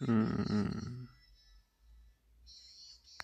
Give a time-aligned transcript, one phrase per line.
[0.00, 0.99] 嗯嗯。